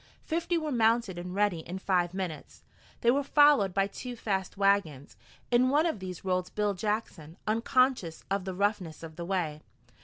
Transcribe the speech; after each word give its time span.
Fifty 0.23 0.57
were 0.57 0.71
mounted 0.71 1.19
and 1.19 1.35
ready 1.35 1.59
in 1.59 1.77
five 1.77 2.11
minutes. 2.15 2.63
They 3.01 3.11
were 3.11 3.21
followed 3.21 3.71
by 3.71 3.85
two 3.85 4.15
fast 4.15 4.57
wagons. 4.57 5.15
In 5.51 5.69
one 5.69 5.85
of 5.85 5.99
these 5.99 6.25
rolled 6.25 6.49
Bill 6.55 6.73
Jackson, 6.73 7.37
unconscious 7.45 8.23
of 8.31 8.43
the 8.45 8.55
roughness 8.55 9.03
of 9.03 9.15
the 9.15 9.25
way. 9.25 9.61